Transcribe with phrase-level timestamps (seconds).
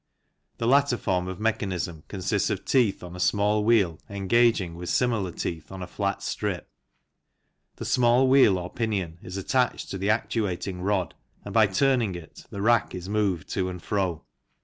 [0.57, 4.89] The latter form of mechan ism consists of teeth on a small wheel engaging with
[4.89, 6.67] similar teeth on a flat strip;
[7.75, 11.13] the small wheel or pinion is attached to the actuating rod
[11.45, 14.23] and by turning it the rack is moved to and fro.